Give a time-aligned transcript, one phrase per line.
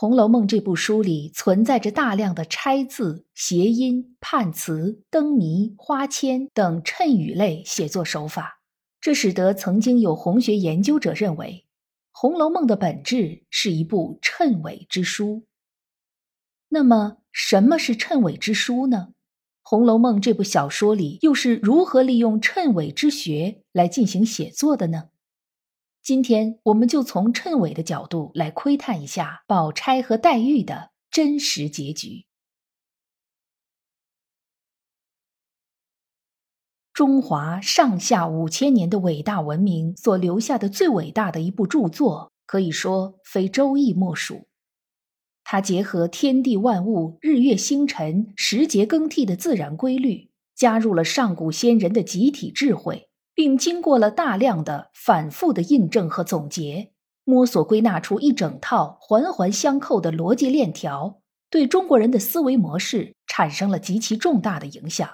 [0.00, 8.62] 红楼梦》这部书里存在着大量的拆字、谐音、判词、灯谜、花签等衬语类写作手法，
[8.98, 11.66] 这使得曾经有红学研究者认为，
[12.18, 15.44] 《红楼梦》的本质是一部谶纬之书。
[16.70, 19.08] 那么，什么是谶纬之书呢？
[19.60, 25.10] 《红楼梦》这部小说里又是如何利用谶纬之学来进行写作的呢？
[26.02, 32.24] 今天我们就从谶纬的角度来窥探一下宝钗和黛玉的真实结局。
[36.92, 44.48] 中华上下五千年的伟大文明所留下的最伟大的一部著作，可以说非《周易》莫属。
[45.44, 53.09] 它结合天地万物、日月星辰、时节更替的自然规律，加入了上古先人的集体智慧。
[53.40, 56.92] 并经过了大量的反复的印证和总结，
[57.24, 65.08] 摸索归纳出一整套环环相扣的逻辑链条，对中国人的思维模式产生了极其重大的影响。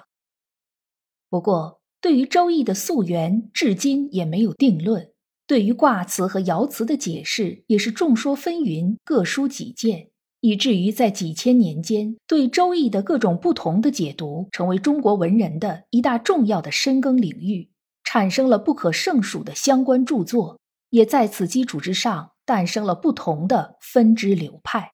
[1.29, 5.03] 不过，对于《周易》的溯源，至今也没有定论；
[5.47, 10.09] 对于卦辞和爻辞的解释，也是众说纷纭，各抒己见，
[10.41, 17.69] 以至于在几千年间，对《周易》的各种不同的解读，成为中国文人的一大重要的深耕领域。
[18.17, 24.93] 产生了不可胜数的相关著作，也在此基础之上诞生了不同的分支流派。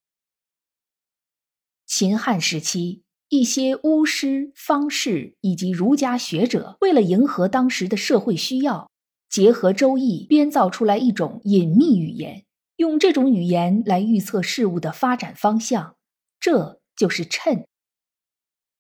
[1.86, 8.92] 秦汉时期，一些巫师、方士以及儒家学者，为了迎合当时的社会需要，
[9.30, 12.44] 结合《周易》编造出来一种隐秘语言，
[12.76, 15.96] 用这种语言来预测事物的发展方向，
[16.42, 17.64] 这就是谶。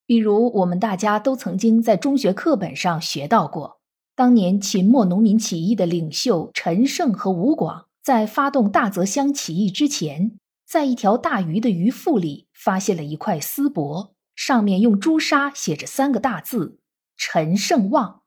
[0.05, 3.79] 比如，我们大家都曾经在中学课本上学到过。
[4.15, 10.37] 当年秦末农民起义的领袖陈胜和吴广，在发动大泽乡起义之前，
[10.67, 16.77] 在一条大鱼的鱼腹里发现了一块丝帛，上面用朱砂写着三个大字
[17.17, 18.21] “陈胜旺”，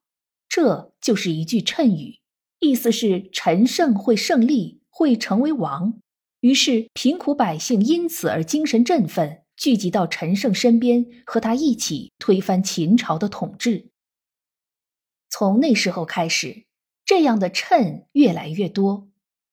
[0.51, 2.19] 这就是一句谶语，
[2.59, 5.95] 意思是陈胜会胜利，会成为王。
[6.41, 13.91] 于是贫苦百姓因此而精神振奋，聚集到陈胜身边，和他一起推翻秦朝的统治。
[15.39, 16.65] 从那时候开始，
[17.05, 19.09] 这样的谶越来越多，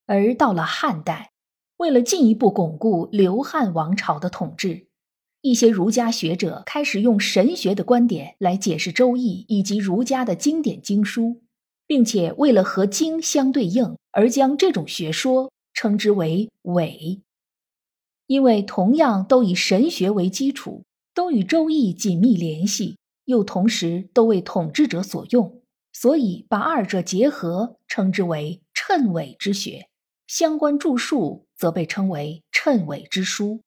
[0.06, 1.34] 而到了汉代，
[1.76, 4.88] 为了进一步巩固刘汉王朝的统治，
[5.42, 11.42] 一些儒家学者开始用神学的观点来解释《周易》以及儒家的经典经书，
[11.86, 17.22] 并且为了和经相对应，而将这种学说称之为“伪”，
[18.28, 22.96] 因为同样都以神学为基础，都与《周易》紧密联系，
[23.26, 25.60] 又同时都为统治者所用。
[25.94, 29.84] 所以，把二者结合，称之为谶纬之学；
[30.28, 33.62] 相关著述则被称为谶纬之书。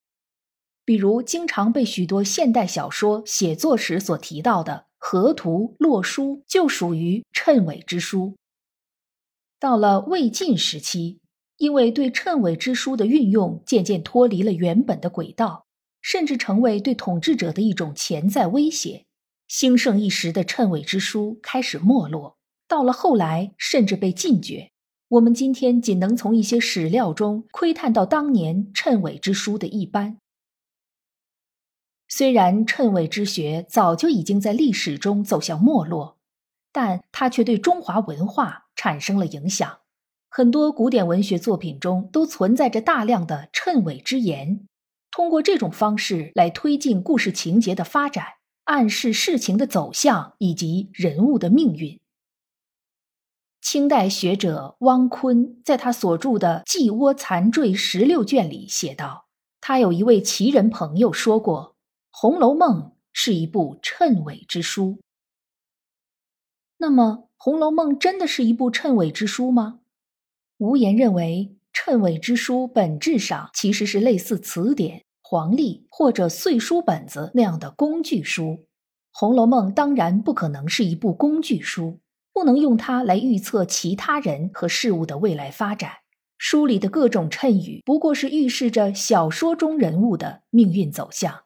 [0.85, 8.35] 比如，经常被许多现代小说写作时所提到的《河图》《洛书》，就属于谶纬之书。
[9.59, 11.21] 到了魏晋时期，
[11.57, 15.67] 因为对谶纬之书的运用渐渐脱离了原本的轨道，
[16.03, 19.06] 甚至成为对统治者的一种潜在威胁。
[19.49, 22.37] 兴盛一时的谶纬之书开始没落，
[22.67, 24.73] 到了后来甚至被禁绝。
[25.09, 30.19] 我们今天仅能从一些史料中窥探到当年谶纬之书的一般。
[32.09, 36.19] 虽然谶纬之学早就已经在历史中走向没落，
[36.73, 39.81] 但它却对中华文化产生了影响。
[40.28, 44.66] 很多古典文学作品中都存在着大量的谶纬之言，
[45.10, 48.25] 通过这种方式来推进故事情节的发展。
[48.66, 52.01] 暗示事情的走向以及人物的命运。
[53.60, 59.27] 清代学者汪坤在他所著的《寄窝残坠十六卷》里写道
[59.60, 61.74] ：“他有一位奇人朋友说过，
[62.10, 62.83] 《红楼梦》
[63.13, 65.01] 是一部谶纬之书。
[66.77, 69.80] 那么，《红楼梦》真的是一部谶纬之书吗？”
[70.59, 75.06] 无言认为，谶纬之书本质上其实是类似词典。
[75.28, 78.45] 黄历或者岁书本子那样的工具书，
[79.13, 81.99] 《红楼梦》当然不可能是一部工具书，
[82.33, 85.91] 不能用它来预测其他人和事物的未来发展，
[86.39, 91.41] 书里的各种谶语不过是预示着小说中人物的命运走向。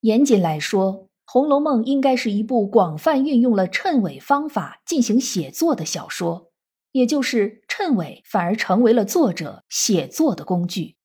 [0.00, 0.94] 严谨来说，
[1.26, 6.50] 《红楼梦》应该是一部广泛运用了谶纬方法进行写作的小说，
[6.92, 10.96] 也就是谶纬反而成为了作者写作的工具。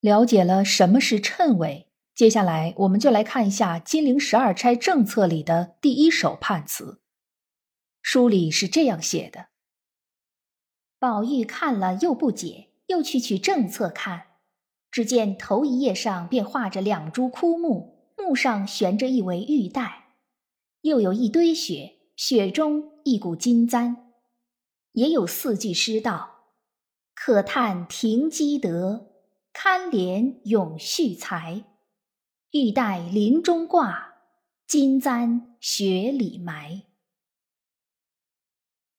[0.00, 7.00] 了解了什么是谶纬，接下来我们就来看一下金陵十二钗政策里的第一首判词。
[8.00, 9.48] 书里是这样写的：
[11.00, 14.26] 宝玉看了又不解，又去取政策看，
[14.88, 20.14] 只见头一页上便画着两株枯木，木上悬着一围玉带，
[20.82, 23.96] 又有一堆雪，雪中一股金簪，
[24.92, 26.44] 也有四句诗道
[27.16, 29.06] ：“可叹停机德。”
[29.60, 31.64] 堪怜永续才，
[32.52, 34.14] 欲带林中挂，
[34.68, 36.84] 金簪雪里埋。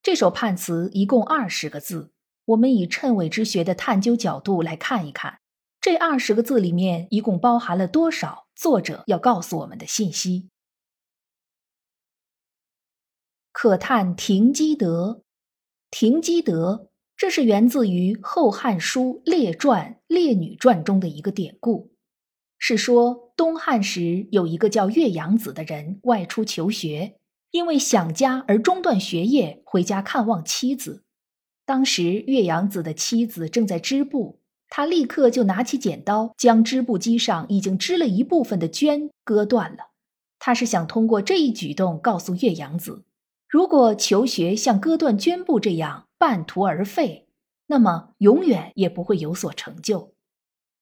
[0.03, 2.11] 这首判词一共二十个字，
[2.43, 5.39] 我们以谶纬之学的探究角度来看一看，
[5.79, 10.49] 这二十个字里面一共包含了多少作者要告诉我们的信息？
[13.53, 15.23] 可叹停机德，
[15.89, 16.88] 停机德。
[17.19, 21.91] 这是源自于《后汉书·列传·列女传》中的一个典故，
[22.57, 27.17] 是说东汉时有一个叫岳阳子的人外出求学，
[27.51, 31.03] 因为想家而中断学业，回家看望妻子。
[31.65, 34.39] 当时岳阳子的妻子正在织布，
[34.69, 39.89] 他立刻就拿起剪刀，将织布机上已经织了一部分的绢割断了。
[40.39, 43.03] 他是想通过这一举动告诉岳阳子，
[43.49, 46.05] 如果求学像割断绢布这样。
[46.19, 47.29] 半途而废，
[47.67, 50.13] 那么永远也不会有所成就。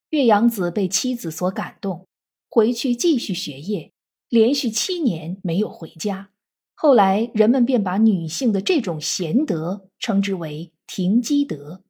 [0.10, 2.08] 岳阳子被妻子所感动，
[2.50, 3.92] 回去继续学业，
[4.30, 6.30] 连续七年没有回家。
[6.74, 11.84] 后来人们便把女性的这种贤德称之为“停机德”。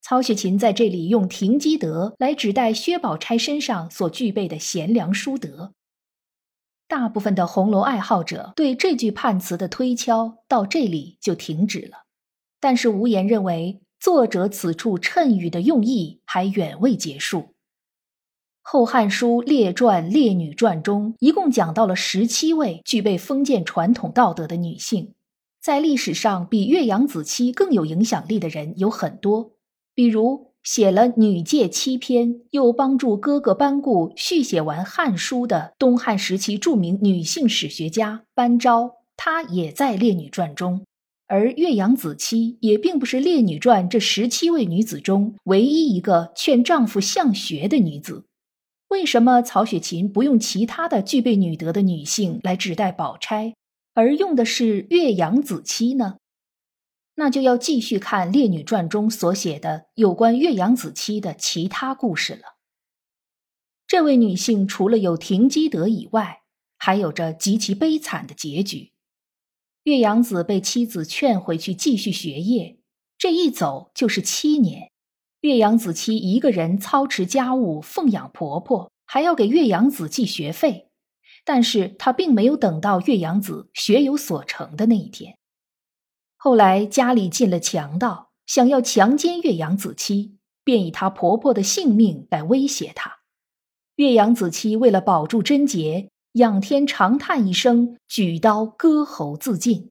[0.00, 5.74] 曹雪芹在这里用“停机德”来指代薛宝钗身上所具备的贤良淑德。
[6.94, 12.04] 大部分的红楼爱好者对这句判词的推敲到这里就停止了。
[12.60, 17.38] 但是无言认为，作者此处谶语的用意还远未结束。
[18.62, 25.14] 《后汉书·列传·列女传》中一共讲到了十七位具备封建传统道德的女性，
[25.60, 29.50] 在历史上比岳阳子期更有影响力的人有很多，
[29.96, 40.82] 比如写了《女诫七篇》，又帮助哥哥班固续写完《汉书》的东汉时期著名女性史学家班昭，她也在《列女传》中。
[41.26, 48.24] 而岳阳子期也并不是《列女传》这十七位女子中唯一一个劝丈夫向学的女子。
[48.88, 53.52] 为什么曹雪芹不用其他的具备女德的女性来指代宝钗，
[53.92, 56.16] 而用的是岳阳子期呢？
[57.16, 62.56] 那就要继续看《列女传》中所写的有关岳阳子期的其他故事了。
[63.86, 66.42] 这位女性除了有停机德以外，
[66.76, 68.92] 还有着极其悲惨的结局。
[69.84, 72.78] 岳阳子被妻子劝回去继续学业，
[73.18, 74.90] 这一走就是七年。
[75.40, 80.88] 岳阳子妻一个人操持家务，奉养婆婆，还要给岳阳子寄学费。
[81.44, 85.36] 但是她并没有等到岳阳子学有所成的那一天。
[86.44, 93.20] 后来家里进了强盗，想要强奸岳阳子期，便以她婆婆的性命来威胁她。
[93.96, 96.10] 岳阳子期为了保住贞洁。
[96.32, 99.90] 仰天长叹一声，举刀割喉自尽。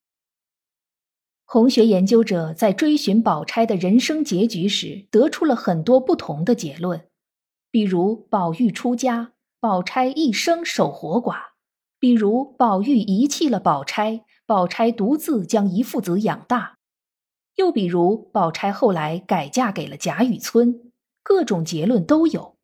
[1.43, 7.07] 红学研究者在追寻宝钗的人生结局时，得出了很多不同的结论，
[7.71, 11.33] 比如宝玉出家，宝钗一生守活寡；
[11.97, 16.75] 比如宝玉遗弃了宝钗，宝钗独自将一父子养大；
[17.55, 20.91] 又比如宝钗后来改嫁给了贾雨村。
[21.23, 22.57] 各种结论都有。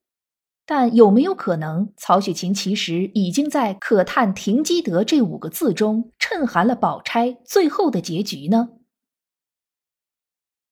[0.65, 8.69] 但有没有可能，曹雪芹其实已经在“可叹停机德”这五个字中衬含了宝钗最后的结局呢？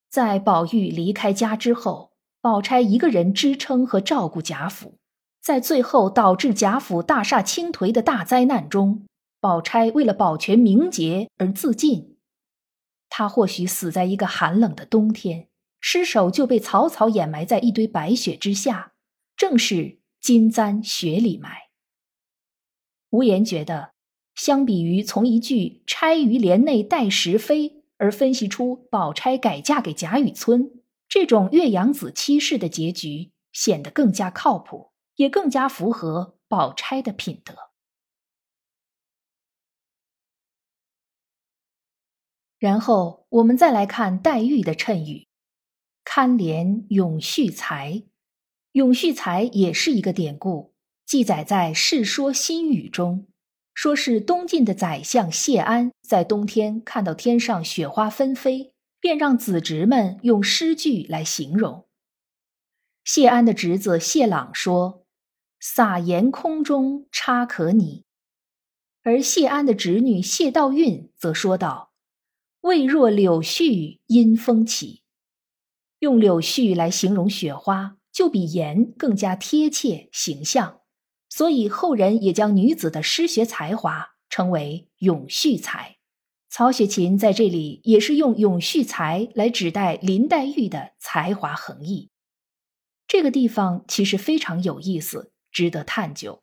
[0.08, 2.12] 在宝玉离开家之后，
[2.42, 5.00] 宝钗一个人支撑和照顾贾府，
[5.42, 9.07] 在最后导致贾府大厦倾颓的大灾难中，
[9.39, 12.17] 宝钗为了保全名节而自尽。
[13.10, 15.48] 她或许死在一个寒冷的冬天，
[15.79, 18.94] 尸首就被草草掩埋在一堆白雪之下。
[19.36, 21.70] 正是金簪雪里埋。
[23.12, 23.91] 无言觉得，
[24.34, 37.56] 相比于从一句“钗于帘内待时飞”而分析出宝钗改嫁给贾雨村这种岳阳子妻式的结局，显得更加靠谱，也更加符合宝钗的品德。
[42.60, 45.28] 然后我们再来看黛玉的谶语
[46.04, 48.04] ：“堪怜永续才。”
[48.74, 50.74] 永续才也是一个典故，
[51.06, 53.26] 记载在《世说新语》中，
[53.74, 61.88] 说是东晋的宰相谢安在冬天看到天上雪花纷飞，便让子侄们用诗句来形容。
[63.04, 65.06] 谢安的侄子谢朗说
[65.60, 68.04] ：“撒盐空中差可拟。”
[69.02, 71.87] 而谢安的侄女谢道韫则说道
[72.68, 75.02] ：“未若柳絮因风起。”
[76.00, 77.98] 用柳絮来形容雪花。
[78.18, 80.82] 就比盐更加贴切形象，
[81.30, 85.98] 所以后人也将女子的诗学才华称为咏絮才。
[86.50, 92.10] 曹雪芹在这里也是用咏絮才来指代林黛玉的才华横溢。
[93.08, 96.42] 这个地方其实非常有意思，值得探究。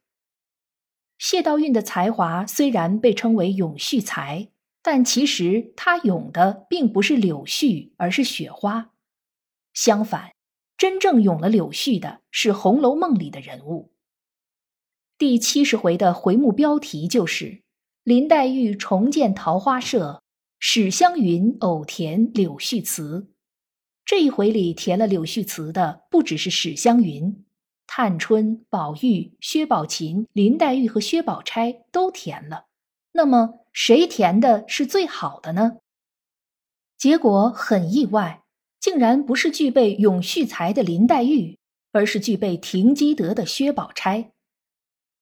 [1.18, 4.48] 谢道韫的才华虽然被称为咏絮才，
[4.84, 8.92] 但其实他咏的并不是柳絮，而是雪花。
[9.72, 10.30] 相反。
[10.76, 13.92] 真正咏了柳絮的是《红楼梦》里的人物。
[15.16, 17.62] 第七十回的回目标题就是
[18.02, 20.20] “林黛玉重建桃花社，
[20.58, 23.30] 史湘云偶填柳絮词”。
[24.04, 27.44] 这一回里填了柳絮词的不只是史湘云，
[27.86, 32.66] 探春、宝玉、薛宝琴、林黛玉和薛宝钗都填了。
[33.12, 35.76] 那么谁填的是最好的呢？
[36.96, 38.40] 结果很意外。
[38.80, 41.58] 竟然不是具备永续才的林黛玉，
[41.92, 44.32] 而是具备停机德的薛宝钗。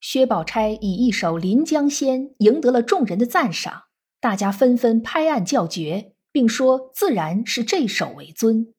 [0.00, 3.84] 薛宝钗以一首《临江仙》赢得了众人的赞赏，
[4.18, 8.74] 大家纷纷拍案叫绝，并说自然是这首为尊。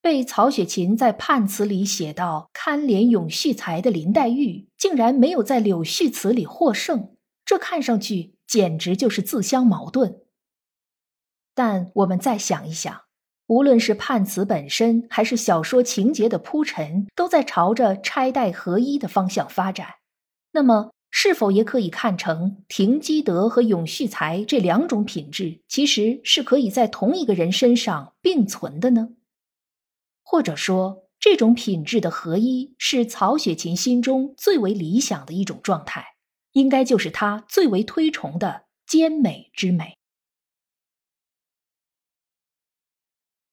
[0.00, 7.14] 被曹雪芹在判词里写到堪怜永续才的林黛玉，竟然没有在柳絮词里获胜，
[7.44, 10.22] 这看上去简直就是自相矛盾。
[11.54, 13.02] 但我们再想一想。
[13.46, 19.88] 无论是判词本身，还是小说情节的铺陈，都在朝着钗黛合一的方向发展。
[20.52, 29.10] 那么，是否也可以看成停机德和永续才这两种品质，其实是可以在同一个人身上并存的呢？
[30.22, 36.14] 或者说，这种品质的合一，是曹雪芹心中最为理想的一种状态，
[36.52, 39.96] 应该就是他最为推崇的兼美之美。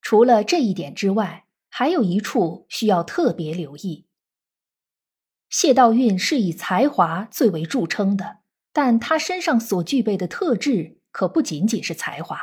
[0.01, 4.07] 除了这一点之外，还有一处需要特别留意。
[5.49, 8.39] 谢道韫是以才华最为著称的，
[8.73, 12.39] 但她身上所具备的特质可不仅仅是才华。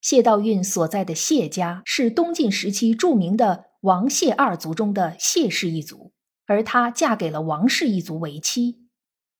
[0.00, 6.12] 谢道韫所在的谢家是东晋时期著名的王谢二族中的谢氏一族，
[6.46, 8.87] 而她嫁给了王氏一族为妻。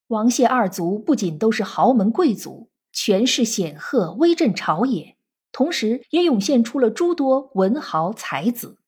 [0.09, 5.17] 王谢二族不仅都是豪门贵族，权势显赫，威震朝野。
[5.53, 8.79] 同时，也涌现出了诸多文豪才子，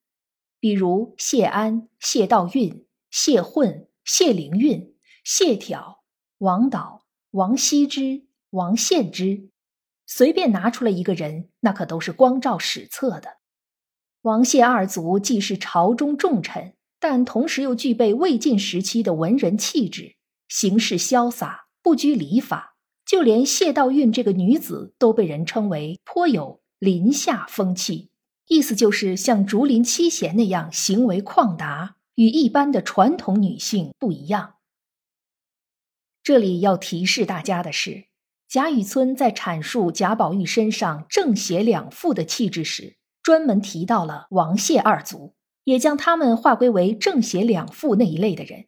[0.59, 5.97] 比如谢安、谢道韫、谢混、谢灵运、谢眺、
[6.39, 9.51] 王导、王羲之、王献之，
[10.07, 13.39] 随便拿出来一个人，那可都是光照史册的。
[14.23, 20.17] 王谢二族既是朝中重臣，但同时又具备魏晋时期的文人气质，
[20.51, 22.77] 行事潇洒，不拘礼法。
[23.07, 28.11] 就连谢道韫这个女子都被人称为颇有林下风气，
[28.47, 34.57] 意思就是像竹林七贤那样行为旷达，与一般的传统女性不一样。
[36.23, 38.05] 这里要提示大家的是，
[38.47, 48.67] 贾雨村在阐述贾宝玉身上正邪两副的气质时，专门提到了王谢二族，也将他们划归为正邪两副那一类的人，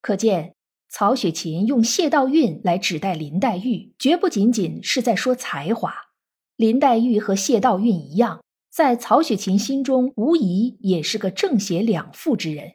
[0.00, 0.56] 可见。
[0.96, 5.92] 曹雪芹用谢道韫来指代林黛玉，绝不仅仅是在说才华。
[6.54, 12.74] 林黛玉和谢道韫一样，在曹雪芹心中无疑也是个正邪两副之人。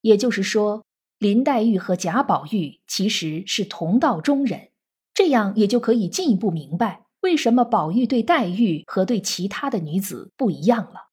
[0.00, 0.84] 也就是说，
[1.20, 4.70] 林黛玉和贾宝玉其实是同道中人。
[5.14, 11.10] 这样也就可以进一步明白，为什么宝玉对黛玉和对其他的女子不一样了。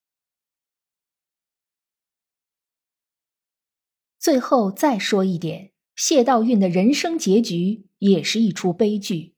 [4.18, 5.74] 最后再说一点。
[5.98, 9.34] 谢道韫的人生结局也是一出悲剧。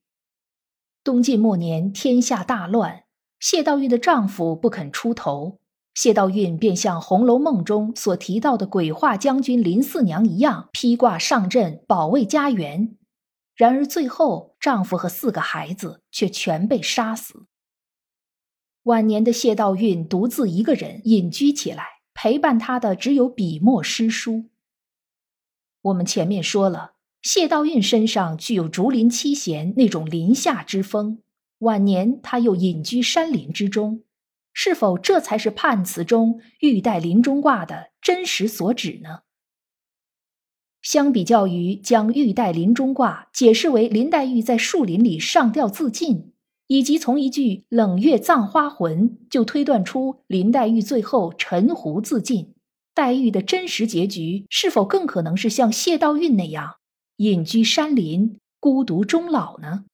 [1.05, 3.05] 东晋末年，天下大乱，
[3.39, 5.61] 谢道韫的丈夫不肯出头，
[5.93, 12.97] 谢道韫便像《红楼梦》中所提到的鬼画将军林四娘一样，披挂上阵保卫家园。
[13.55, 17.45] 然而最后，丈夫和四个孩子却全被杀死。
[18.83, 24.49] 晚年的谢道韫独自一个人隐居起来，陪伴她的只有笔墨诗书。
[25.81, 31.19] 我们前面说了，谢道韫身上具有竹林七贤那种林下之风，
[31.59, 34.03] 晚年他又隐居山林之中，
[34.53, 39.21] 是否这才是判词中玉带林中挂的真实所指呢？
[40.81, 46.31] 相比较于将玉带林中挂解释为林黛玉在树林里上吊自尽，
[46.67, 52.53] 以及从一句“冷月葬花魂”就推断出林黛玉最后沉湖自尽，
[52.99, 56.79] 黛玉的真实结局是否更可能是像谢道韫那样
[57.15, 59.85] 隐居山林，孤独终老呢？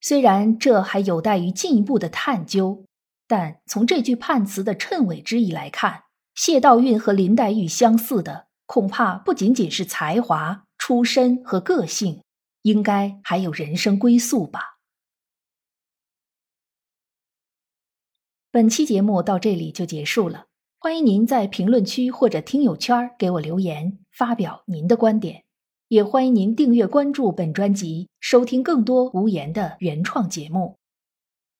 [0.00, 2.86] 虽然这还有待于进一步的探究，
[3.26, 8.48] 但从这句判词的谶纬之意来看，谢道韫和林黛玉相似的。
[8.64, 12.22] 恐怕不仅仅是才华、出身和个性，
[12.62, 14.78] 应该还有人生归宿吧。
[18.50, 20.46] 本期节目到这里就结束了，
[20.80, 25.42] 欢迎您在评论区或者听友圈给我留言，发表您的观点。
[25.88, 30.76] 也欢迎您订阅关注本专辑，收听更多无言的原创节目。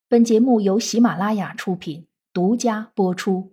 [0.08, 3.50] 本节目由喜马拉雅出品，独家播出。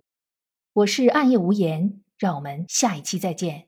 [0.72, 2.00] 我是暗夜无言。
[2.16, 3.65] 让我们下一期再见。